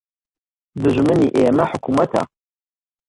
[0.81, 2.23] دوژمنی ئێمە حکومەتە